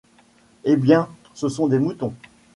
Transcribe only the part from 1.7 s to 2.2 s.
moutons!